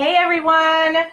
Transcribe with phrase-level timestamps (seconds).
[0.00, 1.10] Hey everyone,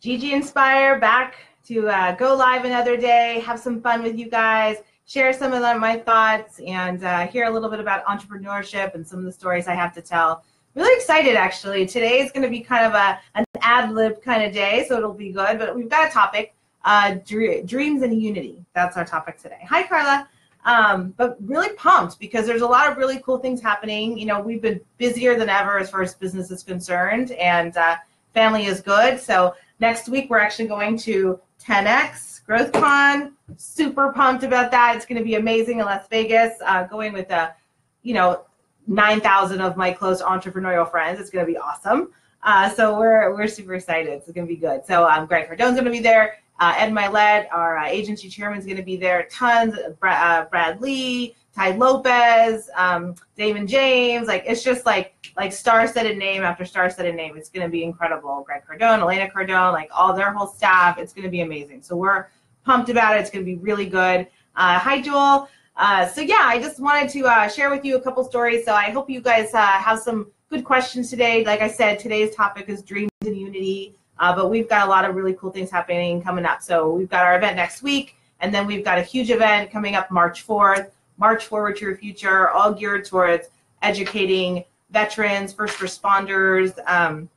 [0.00, 1.34] Gigi Inspire back
[1.66, 5.60] to uh, go live another day, have some fun with you guys, share some of
[5.78, 9.68] my thoughts, and uh, hear a little bit about entrepreneurship and some of the stories
[9.68, 10.42] I have to tell.
[10.74, 11.84] Really excited actually.
[11.84, 14.96] Today is going to be kind of a an ad lib kind of day, so
[14.96, 15.58] it'll be good.
[15.58, 16.54] But we've got a topic:
[16.86, 18.64] uh, dreams and unity.
[18.74, 19.66] That's our topic today.
[19.68, 20.26] Hi, Carla.
[20.68, 24.18] Um, but really pumped because there's a lot of really cool things happening.
[24.18, 27.96] You know, we've been busier than ever as far as business is concerned, and uh,
[28.34, 29.18] family is good.
[29.18, 33.32] So next week we're actually going to 10x GrowthCon.
[33.56, 34.94] Super pumped about that.
[34.94, 36.52] It's going to be amazing in Las Vegas.
[36.62, 37.54] Uh, going with a,
[38.02, 38.44] you know,
[38.88, 41.18] 9,000 of my close entrepreneurial friends.
[41.18, 42.12] It's going to be awesome.
[42.42, 44.12] Uh, so we're we're super excited.
[44.12, 44.84] It's going to be good.
[44.86, 46.38] So um, Grant Cardone's going to be there.
[46.60, 49.28] Uh, Ed Mylett, our uh, agency chairman, is going to be there.
[49.30, 49.74] Tons.
[50.00, 54.26] Brad, uh, Brad Lea, Tai Lopez, um, Daymond John.
[54.26, 57.36] Like it's just like like star-studded name after star-studded name.
[57.36, 58.42] It's going to be incredible.
[58.44, 60.98] Grant Cardone, Elena Cardone, like all their whole staff.
[60.98, 61.82] It's going to be amazing.
[61.82, 62.26] So we're
[62.64, 63.20] pumped about it.
[63.20, 64.26] It's going to be really good.
[64.56, 65.48] Uh, hi, Joel.
[65.76, 68.64] Uh, so yeah, I just wanted to uh, share with you a couple stories.
[68.64, 71.44] So I hope you guys have some good questions today.
[71.44, 73.94] Like I said, today's topic is dreams and unity.
[74.18, 76.62] Uh, but we've got a lot of really cool things happening coming up.
[76.62, 79.94] So we've got our event next week, and then we've got a huge event coming
[79.94, 83.48] up March 4th, March Forward to Your Future, all geared towards
[83.82, 87.28] educating veterans, first responders, um,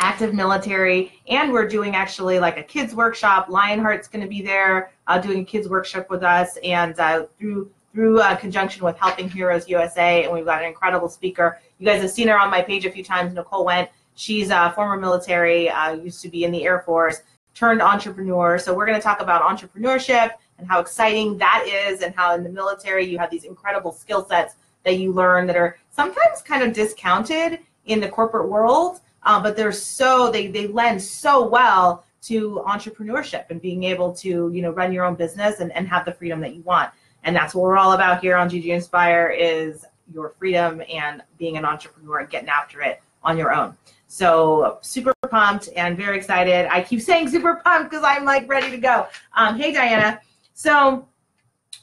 [0.00, 3.48] active military, and we're doing actually like a kids workshop.
[3.48, 7.70] Lionheart's going to be there uh, doing a kids workshop with us, and uh, through
[7.92, 11.58] through uh, conjunction with Helping Heroes USA, and we've got an incredible speaker.
[11.78, 13.32] You guys have seen her on my page a few times.
[13.32, 17.20] Nicole Went She's a former military, uh, used to be in the Air Force,
[17.54, 18.58] turned entrepreneur.
[18.58, 22.42] So we're going to talk about entrepreneurship and how exciting that is, and how in
[22.42, 26.62] the military you have these incredible skill sets that you learn that are sometimes kind
[26.62, 32.04] of discounted in the corporate world, uh, but they're so they they lend so well
[32.22, 36.04] to entrepreneurship and being able to you know run your own business and, and have
[36.04, 36.90] the freedom that you want.
[37.24, 39.84] And that's what we're all about here on Gigi Inspire is
[40.14, 43.76] your freedom and being an entrepreneur and getting after it on your own.
[44.06, 46.68] So super pumped and very excited.
[46.70, 49.06] I keep saying super pumped because I'm like ready to go.
[49.34, 50.20] Um, hey Diana.
[50.54, 51.06] So,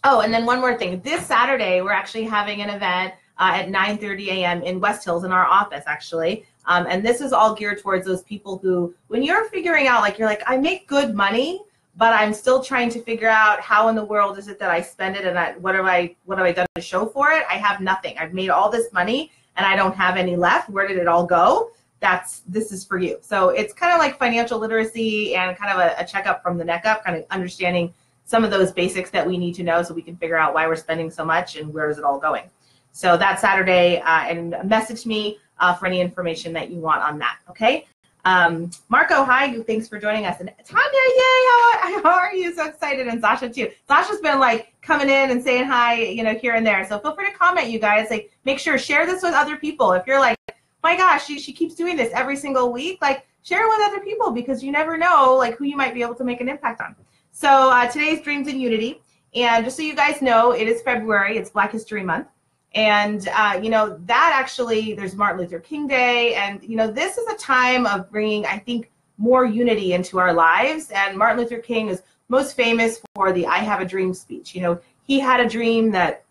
[0.03, 1.01] oh, and then one more thing.
[1.01, 4.63] This Saturday we're actually having an event uh, at 9:30 a.m.
[4.63, 6.45] in West Hills in our office actually.
[6.65, 10.17] Um, and this is all geared towards those people who, when you're figuring out, like
[10.17, 11.61] you're like, I make good money,
[11.97, 14.81] but I'm still trying to figure out how in the world is it that I
[14.81, 17.43] spend it and I, what have I what have I done to show for it?
[17.49, 18.17] I have nothing.
[18.17, 20.69] I've made all this money and I don't have any left.
[20.69, 21.71] Where did it all go?
[22.03, 23.17] That's this is for you.
[23.21, 26.65] So it's kind of like financial literacy and kind of a, a checkup from the
[26.65, 27.93] neck up, kind of understanding
[28.25, 30.67] some of those basics that we need to know so we can figure out why
[30.67, 32.43] we're spending so much and where is it all going.
[32.91, 37.17] So that's Saturday, uh, and message me uh, for any information that you want on
[37.19, 37.39] that.
[37.49, 37.87] Okay.
[38.25, 40.39] Um, Marco, hi, thanks for joining us.
[40.39, 42.53] And Tanya, yay, how, how are you?
[42.53, 43.07] So excited.
[43.07, 43.69] And Sasha too.
[43.87, 46.85] Sasha's been like coming in and saying hi, you know, here and there.
[46.87, 48.09] So feel free to comment, you guys.
[48.09, 49.93] Like, make sure share this with other people.
[49.93, 50.37] If you're like,
[50.83, 52.99] my gosh, she, she keeps doing this every single week.
[53.01, 56.01] Like, share it with other people because you never know like who you might be
[56.01, 56.95] able to make an impact on.
[57.31, 59.01] So uh, today's Dreams in Unity.
[59.35, 61.37] And just so you guys know, it is February.
[61.37, 62.27] It's Black History Month.
[62.75, 66.35] And, uh, you know, that actually, there's Martin Luther King Day.
[66.35, 70.33] And, you know, this is a time of bringing, I think, more unity into our
[70.33, 70.89] lives.
[70.91, 74.55] And Martin Luther King is most famous for the I Have a Dream speech.
[74.55, 76.23] You know, he had a dream that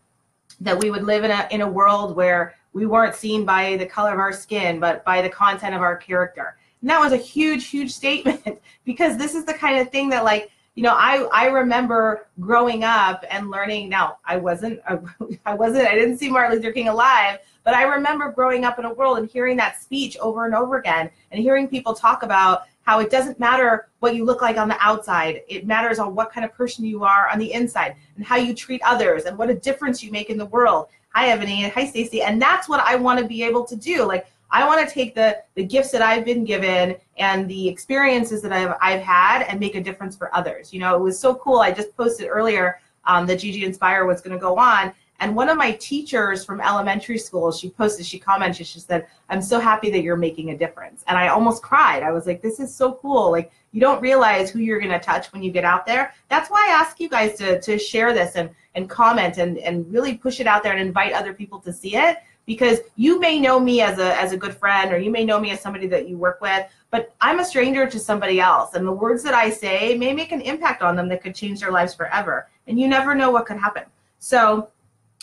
[0.60, 3.86] that we would live in a, in a world where we weren't seen by the
[3.86, 6.56] color of our skin, but by the content of our character.
[6.80, 10.24] And that was a huge, huge statement because this is the kind of thing that
[10.24, 13.90] like, you know, I, I remember growing up and learning.
[13.90, 14.80] Now, I wasn't,
[15.46, 18.86] I wasn't, I didn't see Martin Luther King alive, but I remember growing up in
[18.86, 22.62] a world and hearing that speech over and over again and hearing people talk about
[22.82, 25.42] how it doesn't matter what you look like on the outside.
[25.46, 28.54] It matters on what kind of person you are on the inside and how you
[28.54, 30.88] treat others and what a difference you make in the world.
[31.14, 31.68] Hi, Ebony.
[31.68, 32.22] Hi, Stacy.
[32.22, 34.04] And that's what I want to be able to do.
[34.04, 38.40] Like, I want to take the the gifts that I've been given and the experiences
[38.42, 40.72] that I've I've had and make a difference for others.
[40.72, 41.58] You know, it was so cool.
[41.58, 45.48] I just posted earlier um, that Gigi Inspire was going to go on, and one
[45.48, 49.88] of my teachers from elementary school, she posted, she commented, she said, I'm so happy
[49.90, 51.04] that you're making a difference.
[51.06, 52.02] And I almost cried.
[52.02, 53.30] I was like, this is so cool.
[53.30, 56.12] Like, you don't realize who you're going to touch when you get out there.
[56.28, 59.90] That's why I ask you guys to, to share this and, and comment and, and
[59.92, 63.38] really push it out there and invite other people to see it because you may
[63.38, 65.86] know me as a, as a good friend or you may know me as somebody
[65.86, 68.74] that you work with, but I'm a stranger to somebody else.
[68.74, 71.60] And the words that I say may make an impact on them that could change
[71.60, 72.48] their lives forever.
[72.66, 73.84] And you never know what could happen.
[74.18, 74.68] So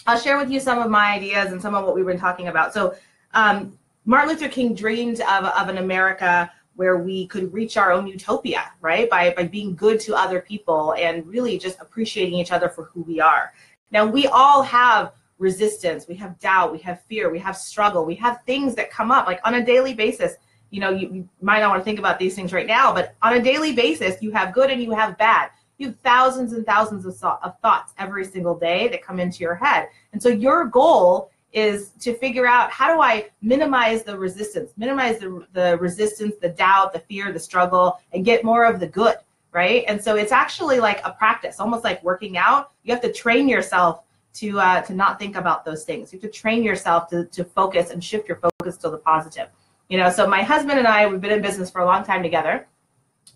[0.08, 2.48] I'll share with you some of my ideas and some of what we've been talking
[2.48, 2.74] about.
[2.74, 2.96] So,
[3.34, 8.08] um, Martin Luther King dreamed of, of an America where we could reach our own
[8.08, 9.10] utopia, right?
[9.10, 13.02] By, by being good to other people and really just appreciating each other for who
[13.02, 13.52] we are.
[13.92, 18.16] Now, we all have resistance, we have doubt, we have fear, we have struggle, we
[18.16, 20.36] have things that come up like on a daily basis.
[20.70, 23.34] You know, you, might not want to think about these things right now, but on
[23.34, 25.50] a daily basis, you have good and you have bad.
[25.80, 29.56] You have thousands and thousands of, of thoughts every single day that come into your
[29.56, 29.90] head.
[30.14, 35.20] And so your goal is to figure out how do I minimize the resistance, minimize
[35.20, 39.16] the, the resistance, the doubt, the fear, the struggle, and get more of the good,
[39.52, 39.84] right?
[39.88, 42.72] And so it's actually like a practice, almost like working out.
[42.84, 44.04] You have to train yourself
[44.36, 46.14] to uh, to not think about those things.
[46.14, 49.48] You have to train yourself to, to focus and shift your focus to the positive.
[49.90, 52.22] You know, so my husband and I, we've been in business for a long time
[52.22, 52.68] together.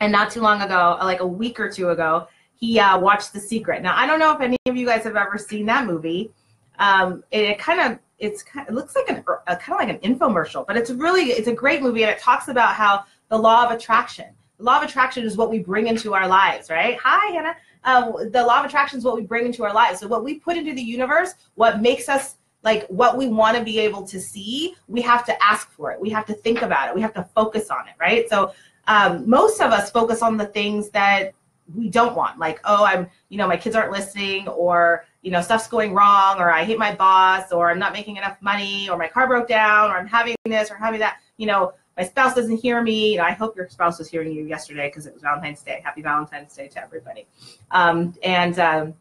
[0.02, 3.40] And not too long ago, like a week or two ago, he uh, watched The
[3.40, 3.82] Secret.
[3.82, 6.32] Now, I don't know if any of you guys have ever seen that movie
[6.80, 10.16] um, it, it kind of it's it looks like an a, kind of like an
[10.16, 13.66] infomercial, but it's really it's a great movie and it talks about how the law
[13.66, 14.28] of attraction.
[14.58, 16.98] The law of attraction is what we bring into our lives, right?
[17.04, 17.56] Hi, Hannah.
[17.84, 20.00] Uh, the law of attraction is what we bring into our lives.
[20.00, 23.64] So what we put into the universe, what makes us like what we want to
[23.64, 26.00] be able to see, we have to ask for it.
[26.00, 26.96] We have to think about it.
[26.96, 28.30] We have to focus on it, right?
[28.30, 28.54] So
[28.88, 31.34] um, most of us focus on the things that
[31.76, 35.42] we don't want, like oh, I'm you know my kids aren't listening, or you know,
[35.42, 38.98] stuff's going wrong, or I hate my boss, or I'm not making enough money, or
[38.98, 42.36] my car broke down, or I'm having this, or having that, you know, my spouse
[42.36, 43.14] doesn't hear me.
[43.14, 45.82] You know, I hope your spouse was hearing you yesterday because it was Valentine's Day.
[45.84, 47.26] Happy Valentine's Day to everybody.
[47.72, 48.94] Um, and um,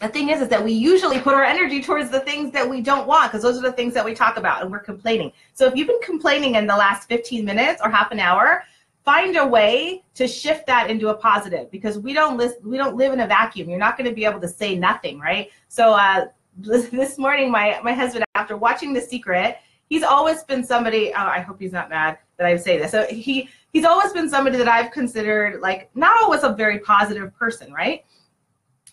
[0.00, 2.80] the thing is, is that we usually put our energy towards the things that we
[2.80, 5.32] don't want because those are the things that we talk about and we're complaining.
[5.52, 8.64] So if you've been complaining in the last 15 minutes or half an hour,
[9.04, 12.96] find a way to shift that into a positive because we don't list, we don't
[12.96, 13.68] live in a vacuum.
[13.68, 15.50] You're not going to be able to say nothing, right?
[15.68, 16.26] So uh,
[16.58, 19.58] this morning, my my husband, after watching The Secret,
[19.88, 21.12] he's always been somebody.
[21.14, 22.90] Oh, I hope he's not mad that I say this.
[22.90, 27.34] So he he's always been somebody that I've considered like not always a very positive
[27.36, 28.04] person, right?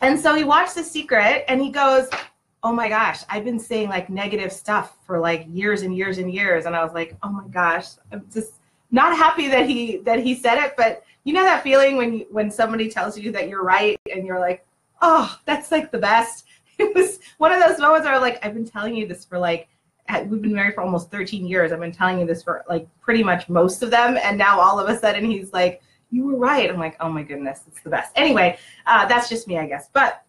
[0.01, 2.09] And so he watched The Secret and he goes,
[2.63, 6.33] "Oh my gosh, I've been saying like negative stuff for like years and years and
[6.33, 8.53] years." And I was like, "Oh my gosh, I'm just
[8.91, 12.27] not happy that he that he said it, but you know that feeling when you,
[12.31, 14.65] when somebody tells you that you're right and you're like,
[15.01, 16.45] oh, that's like the best.
[16.77, 19.67] It was one of those moments where like I've been telling you this for like
[20.25, 21.71] we've been married for almost 13 years.
[21.71, 24.79] I've been telling you this for like pretty much most of them, and now all
[24.79, 26.69] of a sudden he's like, you were right.
[26.69, 28.11] I'm like, oh my goodness, it's the best.
[28.15, 29.89] Anyway, uh, that's just me, I guess.
[29.94, 30.23] But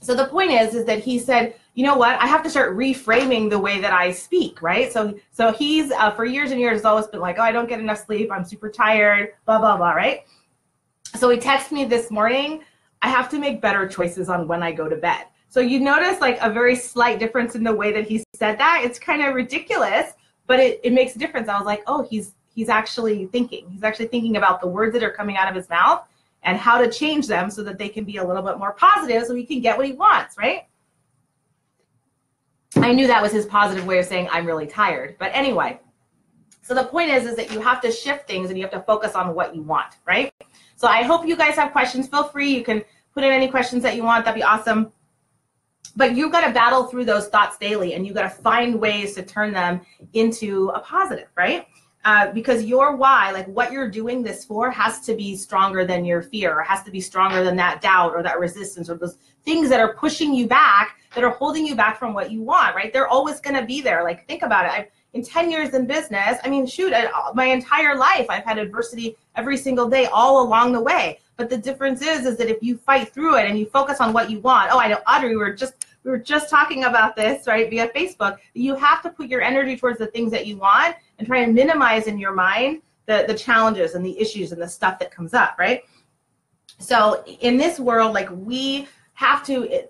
[0.00, 2.20] so the point is, is that he said, you know what?
[2.20, 4.92] I have to start reframing the way that I speak, right?
[4.92, 7.68] So, so he's uh, for years and years has always been like, oh, I don't
[7.68, 8.30] get enough sleep.
[8.30, 9.34] I'm super tired.
[9.46, 10.24] Blah blah blah, right?
[11.14, 12.62] So he texted me this morning.
[13.02, 15.26] I have to make better choices on when I go to bed.
[15.48, 18.82] So you notice like a very slight difference in the way that he said that.
[18.84, 20.12] It's kind of ridiculous,
[20.46, 21.48] but it, it makes a difference.
[21.48, 23.68] I was like, oh, he's he's actually thinking.
[23.70, 26.06] He's actually thinking about the words that are coming out of his mouth
[26.42, 29.24] and how to change them so that they can be a little bit more positive
[29.24, 30.66] so he can get what he wants, right?
[32.76, 35.16] I knew that was his positive way of saying I'm really tired.
[35.18, 35.80] But anyway,
[36.62, 38.82] so the point is is that you have to shift things and you have to
[38.82, 40.32] focus on what you want, right?
[40.76, 42.08] So I hope you guys have questions.
[42.08, 42.54] Feel free.
[42.54, 42.82] You can
[43.14, 44.24] put in any questions that you want.
[44.24, 44.92] That'd be awesome.
[45.96, 49.14] But you've got to battle through those thoughts daily and you've got to find ways
[49.14, 49.80] to turn them
[50.12, 51.66] into a positive, right?
[52.06, 56.04] Uh, because your why, like what you're doing this for, has to be stronger than
[56.04, 59.18] your fear, or has to be stronger than that doubt or that resistance or those
[59.44, 62.76] things that are pushing you back, that are holding you back from what you want,
[62.76, 62.92] right?
[62.92, 64.04] They're always going to be there.
[64.04, 64.70] Like, think about it.
[64.70, 68.58] I've, in 10 years in business, I mean, shoot, I, my entire life, I've had
[68.58, 71.18] adversity every single day, all along the way.
[71.36, 74.12] But the difference is, is that if you fight through it and you focus on
[74.12, 77.16] what you want, oh, I know, Audrey, we were just we were just talking about
[77.16, 78.38] this, right, via Facebook.
[78.54, 81.54] You have to put your energy towards the things that you want and try and
[81.54, 85.34] minimize in your mind the, the challenges and the issues and the stuff that comes
[85.34, 85.82] up, right?
[86.78, 89.84] So in this world, like we have to,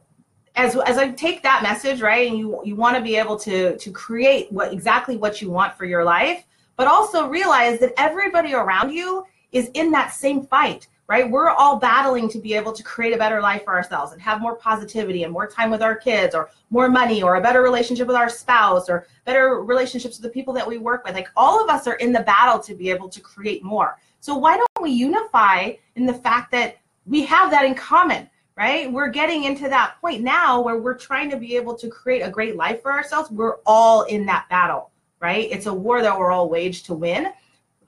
[0.54, 3.76] as, as I take that message, right, and you, you want to be able to,
[3.76, 6.44] to create what exactly what you want for your life,
[6.76, 11.30] but also realize that everybody around you is in that same fight right?
[11.30, 14.40] We're all battling to be able to create a better life for ourselves and have
[14.40, 18.08] more positivity and more time with our kids or more money or a better relationship
[18.08, 21.14] with our spouse or better relationships with the people that we work with.
[21.14, 23.98] Like all of us are in the battle to be able to create more.
[24.20, 28.28] So why don't we unify in the fact that we have that in common?
[28.56, 28.90] Right?
[28.90, 32.30] We're getting into that point now where we're trying to be able to create a
[32.30, 33.30] great life for ourselves.
[33.30, 35.46] We're all in that battle, right?
[35.50, 37.34] It's a war that we're all waged to win,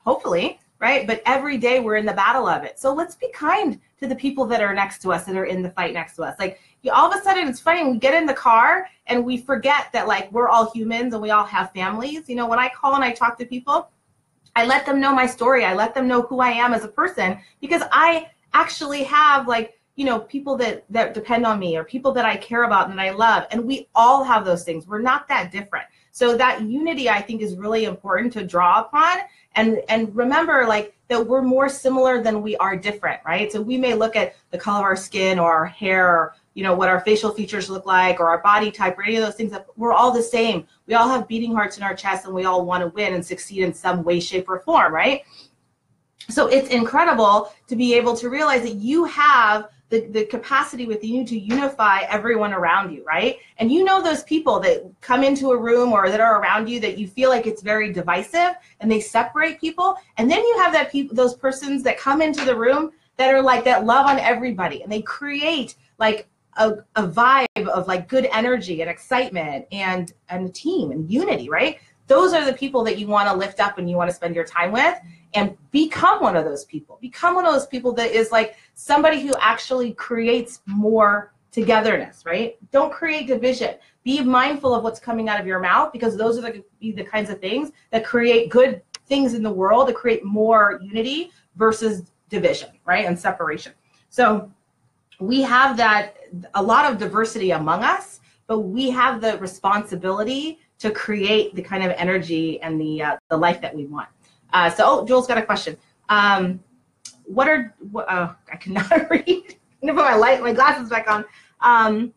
[0.00, 1.06] hopefully right?
[1.06, 2.78] But every day we're in the battle of it.
[2.78, 5.62] So let's be kind to the people that are next to us, that are in
[5.62, 6.38] the fight next to us.
[6.38, 6.60] Like
[6.92, 7.84] all of a sudden, it's funny.
[7.90, 11.30] We get in the car and we forget that like we're all humans and we
[11.30, 12.28] all have families.
[12.28, 13.90] You know, when I call and I talk to people,
[14.54, 15.64] I let them know my story.
[15.64, 19.78] I let them know who I am as a person because I actually have like,
[19.96, 23.00] you know, people that that depend on me or people that I care about and
[23.00, 23.46] I love.
[23.50, 24.86] And we all have those things.
[24.86, 25.86] We're not that different.
[26.12, 29.18] So that unity I think is really important to draw upon
[29.58, 33.50] and and remember like that we're more similar than we are different, right?
[33.50, 36.62] So we may look at the color of our skin or our hair or you
[36.62, 39.34] know what our facial features look like or our body type or any of those
[39.34, 42.34] things that we're all the same we all have beating hearts in our chest and
[42.34, 45.22] we all want to win and succeed in some way shape or form right
[46.28, 51.10] so it's incredible to be able to realize that you have the, the capacity within
[51.10, 53.38] you to unify everyone around you, right?
[53.58, 56.78] And you know those people that come into a room or that are around you
[56.80, 59.96] that you feel like it's very divisive and they separate people.
[60.18, 63.42] And then you have that people those persons that come into the room that are
[63.42, 66.28] like that love on everybody and they create like
[66.58, 71.78] a, a vibe of like good energy and excitement and and team and unity, right?
[72.08, 74.34] Those are the people that you want to lift up and you want to spend
[74.34, 74.98] your time with
[75.34, 76.98] and become one of those people.
[77.00, 82.56] Become one of those people that is like somebody who actually creates more togetherness, right?
[82.72, 83.74] Don't create division.
[84.04, 87.30] Be mindful of what's coming out of your mouth because those are the, the kinds
[87.30, 92.70] of things that create good things in the world, to create more unity versus division,
[92.84, 93.06] right?
[93.06, 93.72] And separation.
[94.10, 94.50] So
[95.20, 96.16] we have that
[96.54, 101.82] a lot of diversity among us, but we have the responsibility to create the kind
[101.82, 104.08] of energy and the uh, the life that we want.
[104.52, 105.76] Uh, so, oh, Jules got a question.
[106.08, 106.60] Um,
[107.24, 109.26] what are what, uh, I cannot read.
[109.28, 111.24] I'm gonna put my light, my glasses back on.
[111.60, 112.12] Um,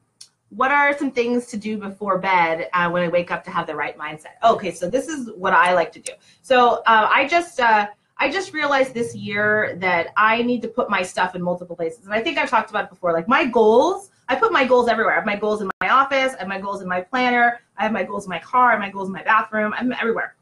[0.49, 3.67] what are some things to do before bed uh, when I wake up to have
[3.67, 4.35] the right mindset?
[4.43, 6.11] Okay, so this is what I like to do.
[6.41, 7.87] So uh, I just uh,
[8.17, 12.05] I just realized this year that I need to put my stuff in multiple places.
[12.05, 13.13] And I think I've talked about it before.
[13.13, 15.11] Like my goals, I put my goals everywhere.
[15.11, 17.83] I have my goals in my office, I have my goals in my planner, I
[17.83, 20.35] have my goals in my car, I have my goals in my bathroom, I'm everywhere.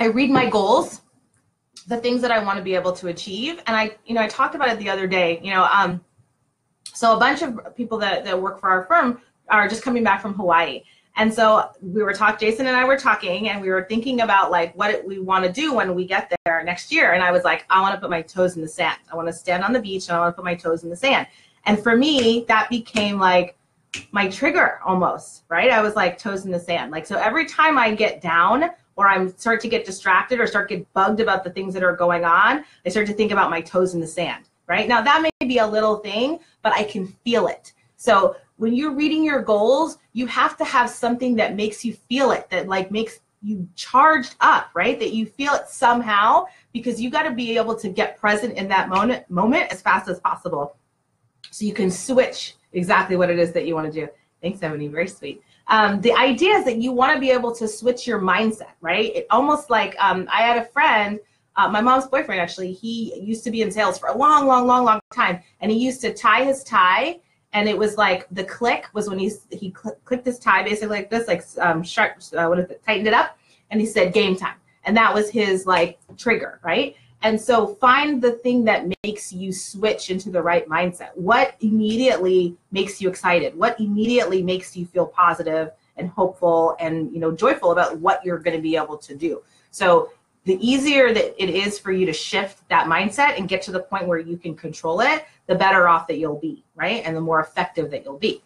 [0.00, 1.02] I read my goals,
[1.86, 3.62] the things that I want to be able to achieve.
[3.68, 6.04] And I, you know, I talked about it the other day, you know, um,
[6.82, 10.20] so a bunch of people that, that work for our firm are just coming back
[10.20, 10.82] from Hawaii.
[11.16, 14.50] And so we were talking, Jason and I were talking, and we were thinking about
[14.50, 17.12] like what we want to do when we get there next year.
[17.12, 18.98] And I was like, I want to put my toes in the sand.
[19.12, 20.90] I want to stand on the beach and I want to put my toes in
[20.90, 21.28] the sand.
[21.66, 23.56] And for me, that became like
[24.12, 25.70] my trigger almost, right?
[25.70, 26.90] I was like toes in the sand.
[26.90, 30.68] Like so every time I get down or I'm start to get distracted or start
[30.68, 33.50] to get bugged about the things that are going on, I start to think about
[33.50, 34.88] my toes in the sand, right?
[34.88, 37.72] Now that may be a little thing, but I can feel it.
[37.96, 42.30] So when you're reading your goals, you have to have something that makes you feel
[42.30, 44.98] it, that like makes you charged up, right?
[44.98, 48.68] That you feel it somehow because you got to be able to get present in
[48.68, 50.76] that moment moment as fast as possible.
[51.54, 54.08] So you can switch exactly what it is that you want to do.
[54.42, 54.88] Thanks, Ebony.
[54.88, 55.40] Very sweet.
[55.68, 59.14] Um, the idea is that you want to be able to switch your mindset, right?
[59.14, 61.20] It almost like um, I had a friend,
[61.54, 64.66] uh, my mom's boyfriend actually, he used to be in sales for a long, long,
[64.66, 65.44] long, long time.
[65.60, 67.20] And he used to tie his tie
[67.52, 70.96] and it was like the click was when he he cl- clicked his tie basically
[70.96, 73.38] like this, like um, sharp, uh, what is it, tightened it up,
[73.70, 76.96] and he said game time, and that was his like trigger, right?
[77.24, 81.08] And so find the thing that makes you switch into the right mindset.
[81.14, 83.56] What immediately makes you excited?
[83.56, 88.38] What immediately makes you feel positive and hopeful and you know joyful about what you're
[88.38, 89.42] going to be able to do?
[89.70, 90.10] So
[90.44, 93.80] the easier that it is for you to shift that mindset and get to the
[93.80, 97.02] point where you can control it, the better off that you'll be, right?
[97.06, 98.42] And the more effective that you'll be.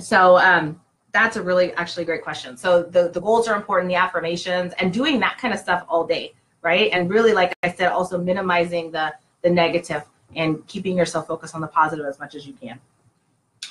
[0.00, 0.80] So um,
[1.12, 2.56] that's a really actually great question.
[2.56, 6.04] So the, the goals are important, the affirmations, and doing that kind of stuff all
[6.04, 6.90] day, right?
[6.92, 10.02] And really, like I said, also minimizing the the negative
[10.34, 12.78] and keeping yourself focused on the positive as much as you can.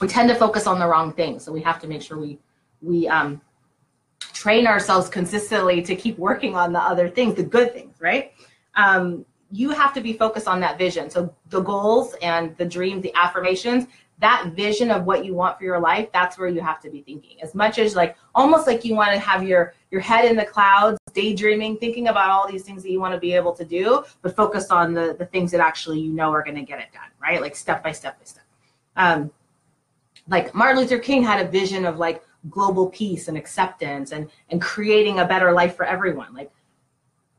[0.02, 2.40] We tend to focus on the wrong things, so we have to make sure we
[2.82, 3.42] we um,
[4.34, 8.34] train ourselves consistently to keep working on the other things, the good things, right?
[8.76, 11.10] Um, you have to be focused on that vision.
[11.10, 13.88] So the goals and the dreams, the affirmations,
[14.20, 17.02] that vision of what you want for your life, that's where you have to be
[17.02, 17.42] thinking.
[17.42, 20.46] As much as like almost like you want to have your your head in the
[20.46, 24.04] clouds, daydreaming, thinking about all these things that you want to be able to do,
[24.22, 26.88] but focus on the the things that actually you know are going to get it
[26.94, 27.42] done, right?
[27.42, 28.44] Like step by step by step.
[28.96, 29.32] Um,
[30.28, 34.60] like Martin Luther King had a vision of like global peace and acceptance and and
[34.60, 36.34] creating a better life for everyone.
[36.34, 36.52] Like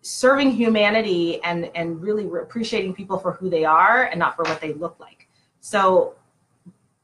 [0.02, 4.61] serving humanity and and really appreciating people for who they are and not for what
[4.61, 5.28] they look like
[5.61, 6.14] so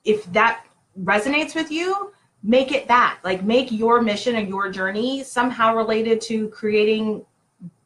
[0.05, 0.65] if that
[1.03, 6.21] resonates with you make it that like make your mission and your journey somehow related
[6.21, 7.25] to creating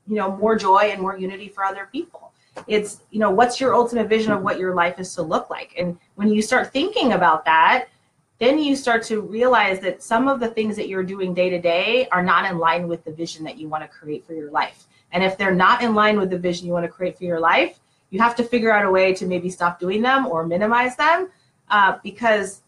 [0.06, 2.32] you know more joy and more unity for other people
[2.66, 5.75] it's you know what's your ultimate vision of what your life is to look like
[5.78, 7.88] and when you start thinking about that
[8.38, 11.60] then you start to realize that some of the things that you're doing day to
[11.60, 14.50] day are not in line with the vision that you want to create for your
[14.50, 14.87] life.
[15.10, 17.40] And if they're not in line with the vision you want to create for your
[17.40, 20.96] life, you have to figure out a way to maybe stop doing them or minimize
[20.96, 21.30] them
[21.70, 22.62] uh, because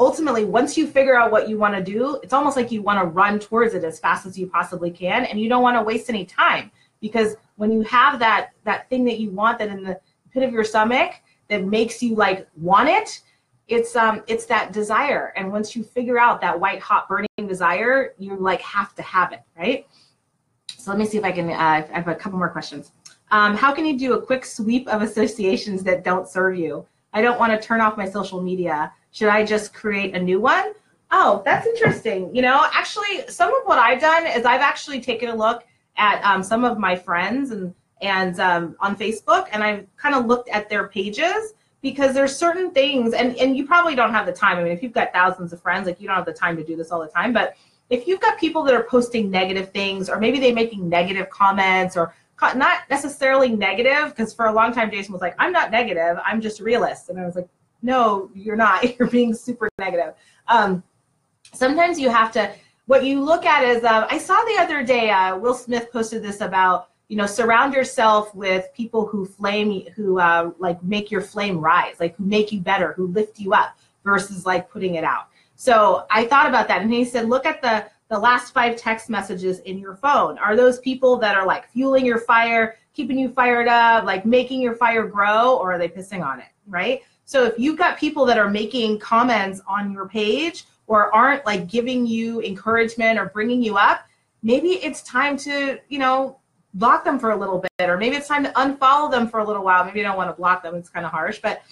[0.00, 2.98] ultimately once you figure out what you want to do it's almost like you want
[2.98, 5.82] to run towards it as fast as you possibly can and you don't want to
[5.82, 6.70] waste any time.
[7.00, 10.00] Because when you have that that thing that you want that in the
[10.32, 11.14] pit of your stomach
[11.48, 13.20] that makes you like want it
[13.68, 15.32] it's um it's that desire.
[15.36, 19.32] And once you figure out that white hot burning desire you like have to have
[19.32, 19.86] it right?
[20.76, 22.92] So let me see if i can uh, i have a couple more questions.
[23.32, 27.20] Um, how can you do a quick sweep of associations that don't serve you i
[27.20, 28.92] don't want to turn off my social media.
[29.12, 30.72] Should i just create a new one?
[31.10, 32.66] Oh that's interesting you know?
[32.72, 35.64] Actually some of what i've done is i've actually taken a look
[35.96, 40.26] at um, some of my friends and and um, on facebook and i've kind of
[40.26, 44.32] looked at their pages because there's certain things and and you probably don't have the
[44.32, 44.58] time.
[44.58, 46.64] I mean if you've got thousands of friends like you don't have the time to
[46.64, 47.54] do this all the time but
[47.88, 51.96] if you've got people that are posting negative things or maybe they're making negative comments
[51.96, 52.14] or
[52.56, 56.40] not necessarily negative because for a long time jason was like i'm not negative i'm
[56.40, 57.08] just realist.
[57.08, 57.48] And i was like
[57.82, 58.84] no you're not.
[58.98, 60.14] You're being super negative.
[60.48, 60.82] Um,
[61.52, 62.52] sometimes you have to
[62.86, 66.22] what you look at is uh, i saw the other day uh, will smith posted
[66.22, 71.20] this about you know surround yourself with people who flame who uh, like make your
[71.20, 75.04] flame rise like who make you better who lift you up versus like putting it
[75.04, 75.28] out.
[75.56, 79.08] So i thought about that and he said look at the the last five text
[79.08, 83.30] messages in your phone are those people that are like fueling your fire keeping you
[83.30, 87.44] fired up like making your fire grow or are they pissing on it right so
[87.44, 92.06] if you've got people that are making comments on your page or aren't like giving
[92.06, 94.06] you encouragement or bringing you up
[94.42, 96.36] maybe it's time to you know
[96.74, 99.44] block them for a little bit, or maybe it's time to unfollow them for a
[99.44, 99.84] little while.
[99.84, 101.62] Maybe you don't want to block them; it's kind of harsh, but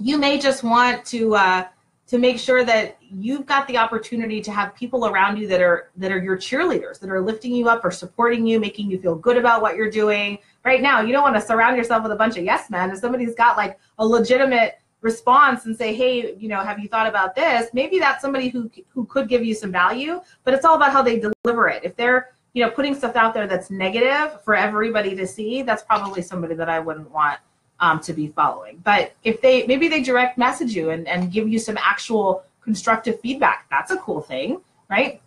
[0.00, 1.66] you may just want to uh,
[2.08, 5.90] to make sure that you've got the opportunity to have people around you that are
[5.96, 9.14] that are your cheerleaders, that are lifting you up or supporting you, making you feel
[9.14, 10.38] good about what you're doing.
[10.64, 12.90] Right now, you don't want to surround yourself with a bunch of yes men.
[12.90, 17.06] If somebody's got like a legitimate response and say, hey, you know, have you thought
[17.06, 17.68] about this?
[17.74, 21.02] Maybe that's somebody who who could give you some value, but it's all about how
[21.02, 21.84] they deliver it.
[21.84, 25.82] If they're you know, putting stuff out there that's negative for everybody to see, that's
[25.82, 27.38] probably somebody that I wouldn't want
[27.80, 28.80] um, to be following.
[28.84, 33.20] But if they maybe they direct message you and, and give you some actual constructive
[33.20, 35.20] feedback, that's a cool thing, right?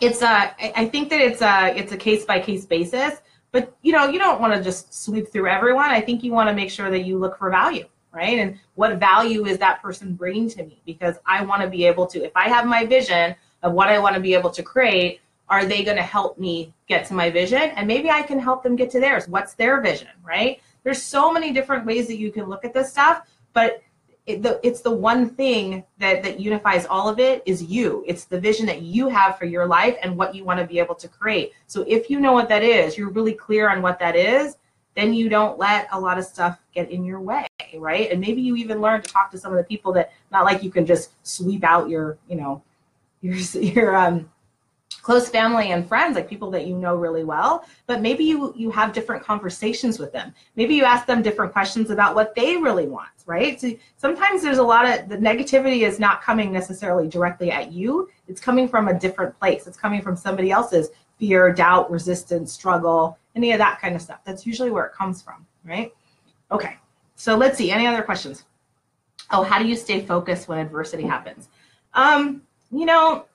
[0.00, 3.20] It's a I think that it's a it's a case by case basis,
[3.52, 5.90] but you know, you don't want to just sweep through everyone.
[5.90, 8.38] I think you want to make sure that you look for value, right?
[8.38, 10.80] And what value is that person bringing to me?
[10.86, 13.98] Because I want to be able to, if I have my vision of what I
[13.98, 17.28] want to be able to create, are they going to help me get to my
[17.28, 21.00] vision and maybe i can help them get to theirs what's their vision right there's
[21.00, 23.80] so many different ways that you can look at this stuff but
[24.26, 28.04] it, the, it's the one thing that that unifies all of it is you.
[28.06, 30.78] It's the vision that you have for your life and what you want to be
[30.78, 31.52] able to create.
[31.66, 34.56] So if you know what that is you're really clear on what that is
[34.96, 37.46] then you don't let a lot of stuff get in your way
[37.78, 38.10] right?
[38.10, 40.64] And maybe you even learn to talk to some of the people that not like
[40.64, 42.62] you can just sweep out your you know
[43.22, 44.28] your your um
[45.02, 48.70] close family and friends like people that you know really well but maybe you you
[48.70, 50.34] have different conversations with them.
[50.56, 53.60] Maybe you ask them different questions about what they really want right?
[53.60, 58.08] So sometimes there's a lot of the negativity is not coming necessarily directly at you.
[58.26, 59.66] It's coming from a different place.
[59.66, 64.18] It's coming from somebody else's fear doubt resistance struggle any of that kind of stuff.
[64.24, 65.92] That's usually where it comes from right?
[66.50, 66.76] Okay
[67.16, 68.44] so let's see any other questions?
[69.30, 71.48] Oh how do you stay focused when adversity happens?
[71.94, 73.26] Um you know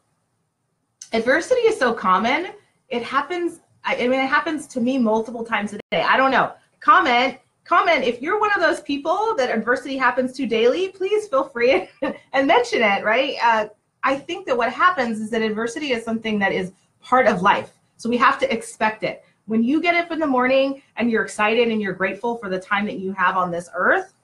[1.13, 2.51] adversity is so common.
[2.89, 3.61] It happens.
[3.83, 6.01] I, I mean, it happens to me multiple times a day.
[6.01, 6.53] I don't know.
[6.79, 8.03] Comment, comment.
[8.03, 11.89] If you're one of those people that adversity happens to daily, please feel free
[12.33, 13.03] and mention it.
[13.03, 13.35] Right.
[13.41, 13.67] Uh,
[14.03, 17.71] I think that what happens is that adversity is something that is part of life.
[17.97, 19.23] So we have to expect it.
[19.47, 22.59] When you get up in the morning and you're excited and you're grateful for the
[22.59, 24.14] time that you have on this earth,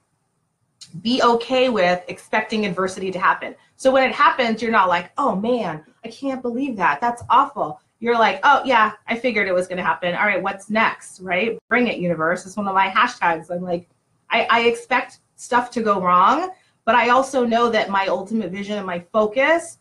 [1.01, 3.55] be okay with expecting adversity to happen.
[3.75, 7.01] So when it happens, you're not like, oh man, I can't believe that.
[7.01, 7.79] That's awful.
[7.99, 10.15] You're like, oh yeah, I figured it was going to happen.
[10.15, 11.19] All right, what's next?
[11.21, 11.57] Right?
[11.69, 12.45] Bring it, universe.
[12.45, 13.51] It's one of my hashtags.
[13.51, 13.87] I'm like,
[14.29, 16.51] I, I expect stuff to go wrong,
[16.85, 19.77] but I also know that my ultimate vision and my focus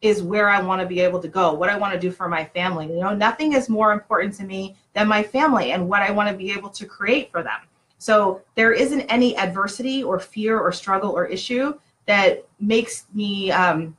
[0.00, 2.28] is where I want to be able to go, what I want to do for
[2.28, 2.86] my family.
[2.86, 6.28] You know, nothing is more important to me than my family and what I want
[6.30, 7.60] to be able to create for them.
[7.98, 11.74] So there isn't any adversity or fear or struggle or issue
[12.06, 13.96] that makes me um,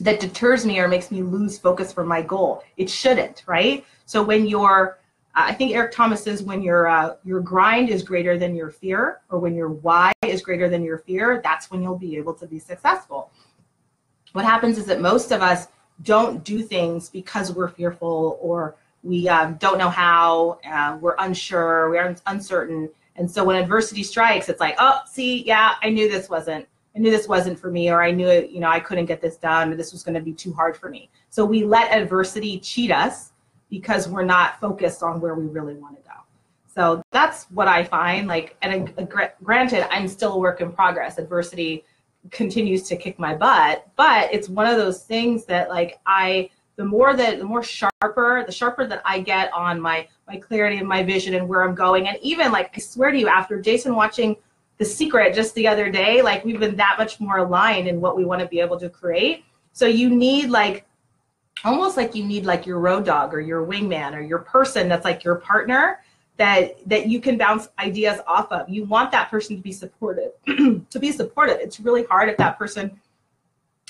[0.00, 2.62] that deters me or makes me lose focus from my goal.
[2.76, 3.84] It shouldn't, right?
[4.04, 4.98] So when your
[5.38, 9.20] I think Eric Thomas says when your uh, your grind is greater than your fear,
[9.28, 12.46] or when your why is greater than your fear, that's when you'll be able to
[12.46, 13.30] be successful.
[14.32, 15.68] what happens is that most of us
[16.02, 21.90] don't do things because we're fearful or we um, don't know how, uh, we're unsure,
[21.90, 22.88] we're uncertain.
[23.16, 26.98] And so when adversity strikes, it's like, oh, see, yeah, I knew this wasn't, I
[26.98, 29.36] knew this wasn't for me, or I knew it, you know, I couldn't get this
[29.36, 31.10] done, or this was going to be too hard for me.
[31.30, 33.32] So we let adversity cheat us
[33.70, 36.14] because we're not focused on where we really want to go.
[36.66, 38.28] So that's what I find.
[38.28, 41.18] Like, and uh, granted, I'm still a work in progress.
[41.18, 41.84] Adversity
[42.30, 46.84] continues to kick my butt, but it's one of those things that like I the
[46.84, 50.88] more that the more sharper the sharper that i get on my my clarity and
[50.88, 52.08] my vision and where i'm going.
[52.08, 54.36] And even like i swear to you after jason watching
[54.78, 58.16] the secret just the other day like we've been that much more aligned in what
[58.16, 59.44] we want to be able to create.
[59.72, 60.86] So you need like
[61.64, 65.04] almost like you need like your road dog or your wingman or your person that's
[65.04, 66.00] like your partner
[66.36, 68.68] that that you can bounce ideas off of.
[68.68, 71.58] You want that person to be supportive to be supportive.
[71.60, 73.00] It's really hard if that person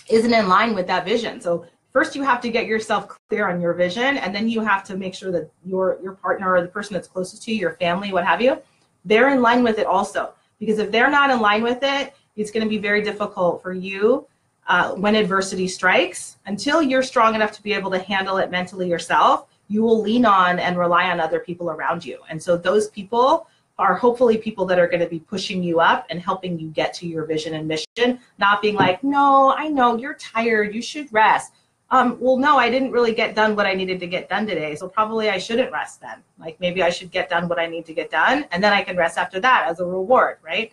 [0.09, 1.41] isn't in line with that vision.
[1.41, 4.85] So first you have to get yourself clear on your vision and then you have
[4.85, 7.73] to make sure that your your partner or the person that's closest to you your
[7.77, 8.59] family what have you
[9.07, 10.35] they're in line with it also.
[10.59, 13.73] Because if they're not in line with it it's going to be very difficult for
[13.73, 14.27] you
[14.69, 18.91] uh, when adversity strikes until you're strong enough to be able to handle it mentally
[18.91, 22.19] yourself you will lean on and rely on other people around you.
[22.29, 26.05] And so those people are hopefully people that are going to be pushing you up
[26.11, 29.99] and helping you get to your vision and mission not being like no i know
[29.99, 31.53] you're tired you should rest
[31.91, 34.75] um, well, no, I didn't really get done what I needed to get done today.
[34.75, 36.23] So probably I shouldn't rest then.
[36.39, 38.83] Like maybe I should get done what I need to get done and then I
[38.83, 40.73] can rest after that as a reward, right?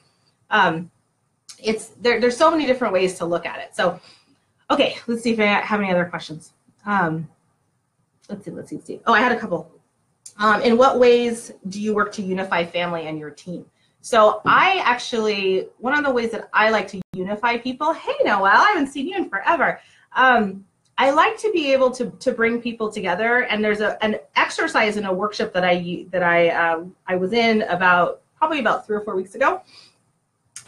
[0.50, 0.90] Um,
[1.62, 3.76] it's there, there's so many different ways to look at it.
[3.76, 4.00] So,
[4.72, 6.54] okay, let's see if I have any other questions.
[6.86, 7.30] Um,
[8.28, 9.02] let's see, let's see, let's see.
[9.06, 9.70] Oh, I had a couple.
[10.40, 13.66] Um, in what ways do you work to unify family and your team?
[14.02, 18.46] So I actually, one of the ways that I like to unify people, hey Noel,
[18.46, 19.80] I haven't seen you in forever.
[20.98, 23.44] I like to be able to to bring people together.
[23.44, 27.34] And there's a an exercise in a workshop that I that I um, I was
[27.34, 29.62] in about probably about three or four weeks ago,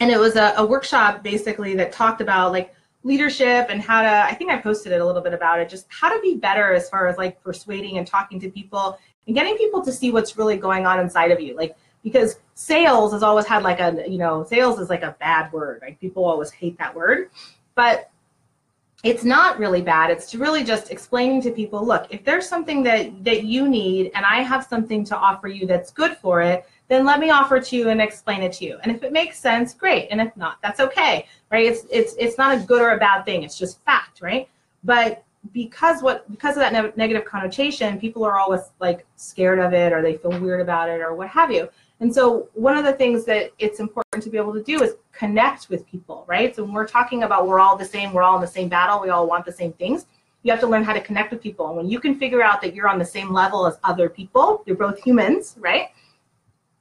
[0.00, 4.08] and it was a, a workshop basically that talked about like leadership and how to
[4.24, 6.72] i think i posted it a little bit about it just how to be better
[6.72, 10.36] as far as like persuading and talking to people and getting people to see what's
[10.36, 11.56] really going on inside of you.
[11.56, 15.52] Like because sales has always had like a you know sales is like a bad
[15.52, 15.80] word.
[15.82, 17.30] Like people always hate that word.
[17.74, 18.10] But
[19.04, 20.10] it's not really bad.
[20.10, 24.10] It's to really just explaining to people look if there's something that that you need
[24.14, 27.60] and i have something to offer you that's good for it then let me offer
[27.60, 28.78] to you and explain it to you.
[28.82, 30.08] And if it makes sense great.
[30.10, 31.66] And if not that's okay right?
[31.66, 33.42] It's it's it's not a good or a bad thing.
[33.42, 34.48] It's just fact right?
[34.84, 39.72] But because what because of that ne- negative connotation people are always like scared of
[39.72, 41.68] it or they feel weird about it or what have you.
[42.00, 44.94] And so one of the things that it's important to be able to do is
[45.12, 46.54] connect with people, right?
[46.54, 49.00] So when we're talking about we're all the same, we're all in the same battle,
[49.00, 50.06] we all want the same things,
[50.42, 51.66] you have to learn how to connect with people.
[51.68, 54.62] And when you can figure out that you're on the same level as other people,
[54.66, 55.88] you're both humans, right?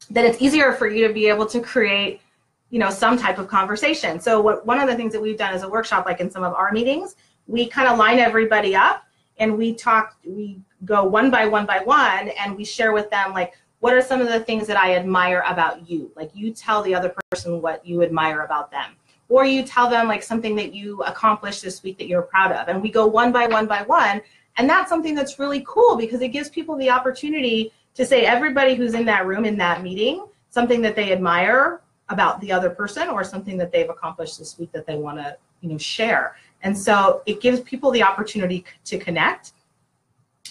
[0.10, 2.22] Then it's easier for you to be able to create,
[2.70, 4.20] you know, some type of conversation.
[4.20, 6.44] So what one of the things that we've done as a workshop, like in some
[6.44, 7.16] of our meetings,
[7.48, 9.04] we kind of line everybody up
[9.40, 13.34] and we talk, we go one by one by one and we share with them
[13.34, 13.54] like
[13.86, 16.12] what are some of the things that I admire about you?
[16.16, 18.96] Like you tell the other person what you admire about them.
[19.30, 22.68] Or you tell them like something that you accomplished this week that you're proud of.
[22.68, 24.24] And we go one by one by one.
[24.58, 28.74] And that's something that's really cool because it gives people the opportunity to say everybody
[28.74, 33.08] who's in that room in that meeting something that they admire about the other person
[33.10, 36.76] or something that they've accomplished this week that they want to you know share and
[36.78, 39.54] so it gives people the opportunity to connect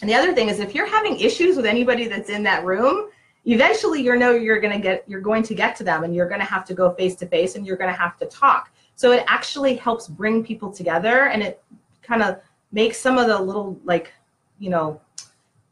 [0.02, 3.08] and the other thing is if you're having issues with anybody that's in that room
[3.44, 6.28] eventually you know you're going to get you're going to get to them and you're
[6.28, 8.70] going to have to go face to face and you're going to have to talk
[8.96, 11.62] so it actually helps bring people together and it
[12.02, 12.40] kind of
[12.72, 14.12] makes some of the little like
[14.58, 15.00] you know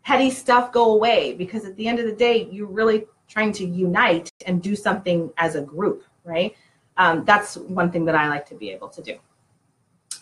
[0.04, 3.64] petty stuff go away because at the end of the day you're really trying to
[3.64, 6.54] unite and do something as a group right
[6.98, 9.16] um, that's one thing that i like to be able to do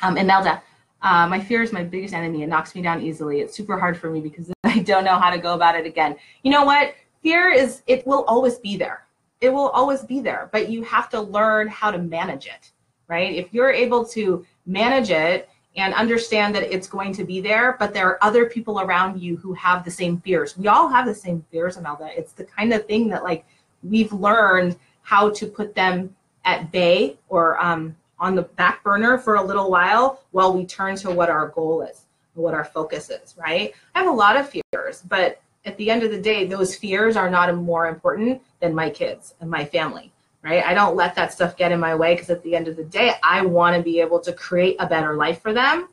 [0.02, 0.62] um, imelda
[1.02, 2.42] uh, my fear is my biggest enemy.
[2.42, 3.40] It knocks me down easily.
[3.40, 6.16] It's super hard for me because I don't know how to go about it again.
[6.42, 6.94] You know what?
[7.22, 9.06] Fear is it will always be there.
[9.40, 12.72] It will always be there but you have to learn how to manage it
[13.10, 13.34] right?
[13.34, 17.92] If you're able to manage it and understand that it's going to be there but
[17.92, 20.56] there are other people around you who have the same fears.
[20.56, 23.44] We all have the same fears amelda it's the kind of thing that like
[23.82, 29.36] we've learned how to put them at bay or um, on the back burner for
[29.36, 33.34] a little while while we turn to what our goal is what our focus is
[33.36, 33.74] right?
[33.94, 37.16] I have a lot of fears but at the end of the day, those fears
[37.16, 40.12] are not more important than my kids and my family.
[40.42, 40.64] right?
[40.64, 42.84] I don't let that stuff get in my way because at the end of the
[42.84, 45.88] day, I want to be able to create a better life for them.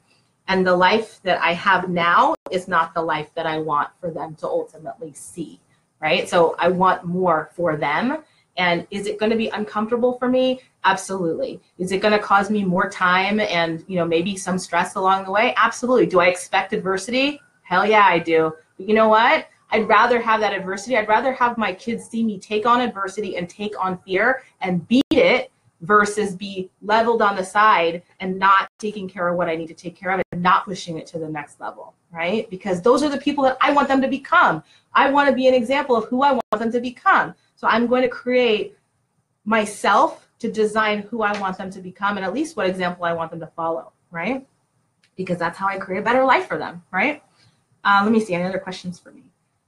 [0.47, 4.09] And the life that I have now is not the life that I want for
[4.09, 5.59] them to ultimately see,
[5.99, 6.29] right?
[6.29, 8.23] So I want more for them.
[8.55, 10.61] And is it going to be uncomfortable for me?
[10.85, 11.59] Absolutely.
[11.77, 15.25] Is it going to cause me more time and, you know, maybe some stress along
[15.25, 15.53] the way?
[15.57, 16.05] Absolutely.
[16.05, 17.41] Do I expect adversity?
[17.63, 18.53] Hell yeah, I do.
[18.77, 19.47] But you know what?
[19.69, 20.97] I'd rather have that adversity.
[20.97, 24.87] I'd rather have my kids see me take on adversity and take on fear and
[24.87, 25.51] beat it
[25.81, 29.73] versus be leveled on the side and not taking care of what I need to
[29.73, 32.49] take care of and not pushing it to the next level, right?
[32.49, 34.63] Because those are the people that I want them to become.
[34.93, 37.35] I want to be an example of who I want them to become.
[37.55, 38.77] So I'm going to create
[39.45, 43.13] myself to design who I want them to become and at least what example I
[43.13, 44.47] want them to follow, right?
[45.15, 47.23] Because that's how I create a better life for them, right?
[47.83, 49.23] Uh, let me see, any other questions for me?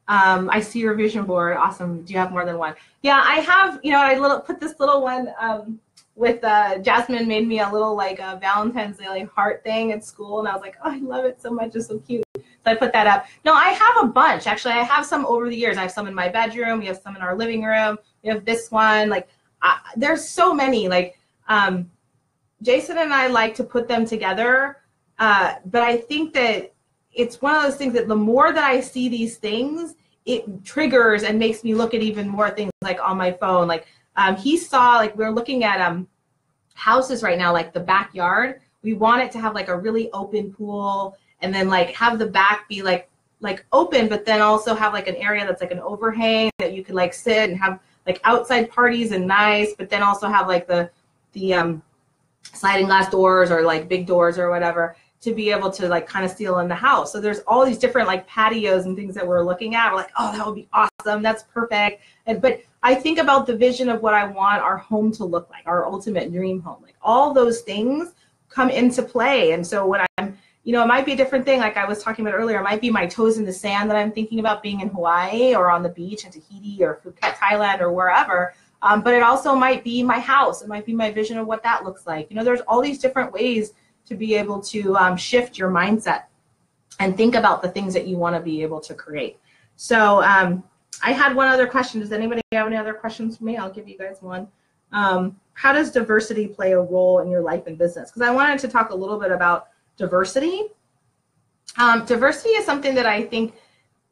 [0.09, 1.55] Um, I see your vision board.
[1.55, 2.01] Awesome.
[2.03, 2.73] Do you have more than one?
[3.03, 5.79] Yeah, I have, you know, I little put this little one um,
[6.15, 10.03] with uh, Jasmine made me a little like a Valentine's Day like heart thing at
[10.03, 10.39] school.
[10.39, 11.75] And I was like, oh, I love it so much.
[11.75, 12.23] It's so cute.
[12.35, 13.27] So I put that up.
[13.45, 14.47] No, I have a bunch.
[14.47, 15.77] Actually, I have some over the years.
[15.77, 16.79] I have some in my bedroom.
[16.79, 17.99] We have some in our living room.
[18.23, 19.09] We have this one.
[19.09, 19.29] Like,
[19.61, 20.87] I, there's so many.
[20.87, 21.89] Like, um,
[22.63, 24.77] Jason and I like to put them together.
[25.19, 26.73] Uh, but I think that
[27.19, 31.23] it's one of those things that the more that I see these things, it triggers
[31.23, 33.67] and makes me look at even more things like on my phone.
[33.67, 36.07] Like um, he saw, like we're looking at um,
[36.75, 38.61] houses right now, like the backyard.
[38.83, 42.25] We want it to have like a really open pool, and then like have the
[42.25, 43.09] back be like
[43.41, 46.83] like open, but then also have like an area that's like an overhang that you
[46.83, 50.67] could like sit and have like outside parties and nice, but then also have like
[50.67, 50.89] the
[51.33, 51.81] the um,
[52.43, 56.23] sliding glass doors or like big doors or whatever to be able to like kind
[56.23, 57.11] of steal in the house.
[57.11, 59.91] So there's all these different like patios and things that we're looking at.
[59.91, 61.21] We're like, oh, that would be awesome.
[61.21, 62.01] That's perfect.
[62.25, 65.49] And but I think about the vision of what I want our home to look
[65.49, 66.81] like, our ultimate dream home.
[66.81, 68.13] Like all those things
[68.47, 69.51] come into play.
[69.51, 71.59] And so when I'm, you know, it might be a different thing.
[71.59, 73.97] Like I was talking about earlier, it might be my toes in the sand that
[73.97, 77.81] I'm thinking about being in Hawaii or on the beach in Tahiti or Phuket, Thailand
[77.81, 78.53] or wherever.
[78.81, 80.61] Um, but it also might be my house.
[80.61, 82.29] It might be my vision of what that looks like.
[82.29, 83.73] You know, there's all these different ways
[84.09, 86.23] to be able to um, shift your mindset
[86.99, 89.37] and think about the things that you want to be able to create.
[89.77, 90.63] So um,
[91.01, 92.01] I had one other question.
[92.01, 93.55] Does anybody have any other questions for me?
[93.55, 94.47] I'll give you guys one.
[94.91, 98.09] Um, how does diversity play a role in your life and business?
[98.09, 100.63] Because I wanted to talk a little bit about diversity.
[101.77, 103.53] Um, diversity is something that I think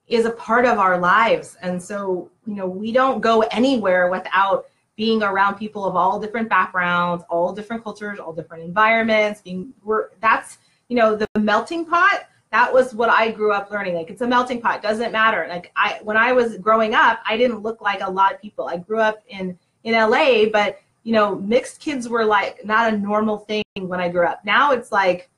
[0.07, 1.57] is a part of our lives.
[1.61, 6.49] And so, you know, we don't go anywhere without being around people of all different
[6.49, 9.41] backgrounds, all different cultures, all different environments.
[9.41, 10.57] Being we're that's
[10.89, 12.27] you know the melting pot.
[12.51, 13.93] That was what I grew up learning.
[13.93, 14.81] Like it's a melting pot.
[14.81, 15.45] Doesn't matter.
[15.47, 18.67] Like I when I was growing up, I didn't look like a lot of people.
[18.67, 22.97] I grew up in in LA, but you know mixed kids were like not a
[22.97, 24.43] normal thing when I grew up.
[24.43, 25.29] Now it's like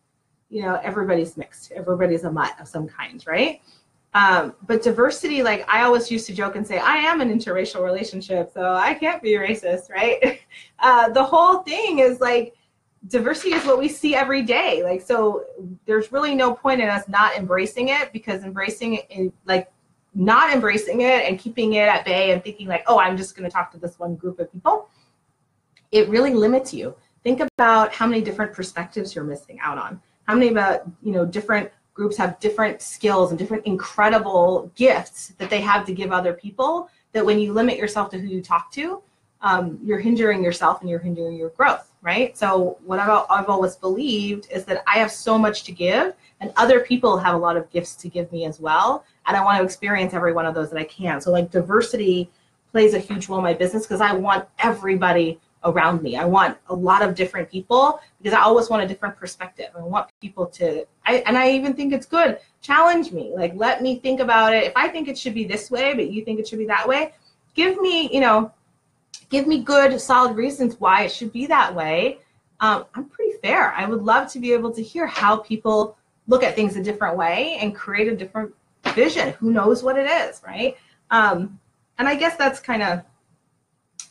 [0.49, 1.73] you know everybody's mixed.
[1.73, 3.61] Everybody's a mutt of some kind, right?
[4.13, 7.83] Um, but diversity, like I always used to joke and say, I am an interracial
[7.83, 10.41] relationship, so I can't be racist, right?
[10.81, 12.55] Uh, the whole thing is like
[13.07, 14.83] diversity is what we see every day.
[14.83, 15.45] Like, so
[15.85, 19.71] there's really no point in us not embracing it because embracing it, in, like,
[20.15, 23.49] not embracing it and keeping it at bay and thinking like, oh, I'm just going
[23.49, 24.89] to talk to this one group of people,
[25.91, 26.95] it really limits you.
[27.23, 30.01] Think about how many different perspectives you're missing out on.
[30.23, 35.49] How many about you know different groups have different skills and different incredible gifts that
[35.49, 38.71] they have to give other people that when you limit yourself to who you talk
[38.71, 39.01] to
[39.41, 42.37] um, you're hindering yourself and you're hindering your growth right?
[42.37, 46.53] So what I've, I've always believed is that i have so much to give and
[46.55, 49.03] other people have a lot of gifts to give me as well.
[49.27, 51.19] And i want to experience every one of those that i can.
[51.19, 52.29] So like diversity
[52.71, 56.15] plays a huge role in my business because i want everybody around me.
[56.15, 59.67] I want a lot of different people because I always want a different perspective.
[59.77, 63.33] I want people to, I, and I even think it's good, challenge me.
[63.35, 64.63] Like, let me think about it.
[64.63, 66.87] If I think it should be this way, but you think it should be that
[66.87, 67.13] way,
[67.55, 68.51] give me, you know,
[69.29, 72.19] give me good, solid reasons why it should be that way.
[72.61, 73.73] Um, I'm pretty fair.
[73.73, 77.17] I would love to be able to hear how people look at things a different
[77.17, 78.53] way and create a different
[78.93, 79.33] vision.
[79.39, 80.77] Who knows what it is, right?
[81.11, 81.59] Um,
[81.97, 83.01] and I guess that's kind of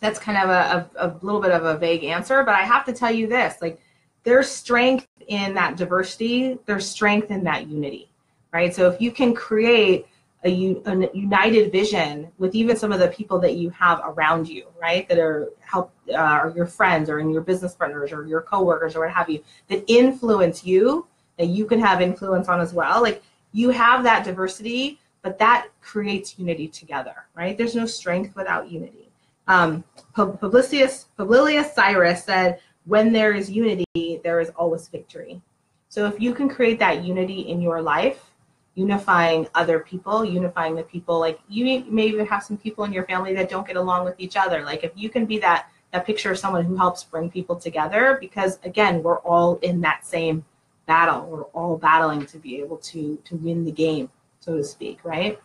[0.01, 2.85] that's kind of a, a, a little bit of a vague answer, but I have
[2.87, 3.81] to tell you this: like,
[4.25, 6.59] there's strength in that diversity.
[6.67, 8.11] There's strength in that unity,
[8.53, 8.75] right?
[8.75, 10.07] So if you can create
[10.45, 14.67] a, a, united vision with even some of the people that you have around you,
[14.81, 15.09] right?
[15.09, 18.95] That are help, uh, or your friends, or in your business partners, or your coworkers,
[18.95, 21.07] or what have you, that influence you,
[21.39, 23.03] that you can have influence on as well.
[23.03, 27.59] Like you have that diversity, but that creates unity together, right?
[27.59, 29.08] There's no strength without unity.
[29.49, 29.83] Um,
[30.15, 35.41] Publius, Publilius Syrus said, when there is unity, there is always victory.
[35.89, 38.31] So if you can create that unity in your life,
[38.75, 43.05] unifying other people, unifying the people, like you may even have some people in your
[43.05, 44.63] family that don't get along with each other.
[44.63, 48.19] Like if you can be that that picture of someone who helps bring people together,
[48.21, 50.45] because again, we're all in that same
[50.87, 51.27] battle.
[51.27, 55.41] We're all battling to be able to to win the game, so to speak, right?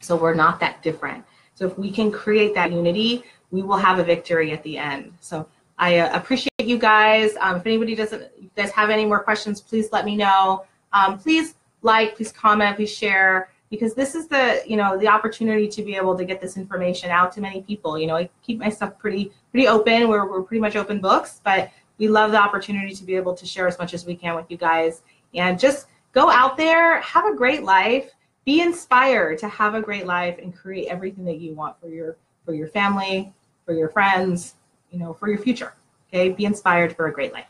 [0.00, 1.24] So we're not that different.
[1.54, 5.12] So if we can create that unity, we will have a victory at the end.
[5.20, 5.46] So
[5.78, 7.32] I uh, appreciate you guys.
[7.40, 10.64] Um, if anybody doesn't, you guys have any more questions, please let me know.
[10.92, 15.68] Um, please like, please comment, please share, because this is the, you know, the opportunity
[15.68, 17.98] to be able to get this information out to many people.
[17.98, 20.08] You know, I keep my stuff pretty, pretty open.
[20.08, 23.46] We're, we're pretty much open books, but we love the opportunity to be able to
[23.46, 25.02] share as much as we can with you guys.
[25.34, 28.10] And just go out there, have a great life,
[28.44, 32.16] be inspired to have a great life and create everything that you want for your,
[32.44, 33.32] for your family,
[33.64, 34.54] for your friends,
[34.90, 35.74] you know, for your future.
[36.08, 37.46] Okay, be inspired for a great life.